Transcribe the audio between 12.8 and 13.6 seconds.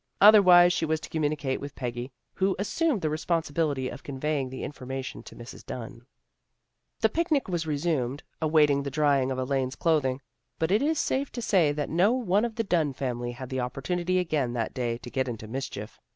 family had the